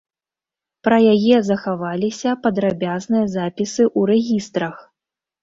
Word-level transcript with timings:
Пра 0.87 0.97
яе 1.13 1.37
захаваліся 1.49 2.31
падрабязныя 2.47 3.25
запісы 3.35 3.83
ў 3.99 4.09
рэгістрах. 4.13 4.75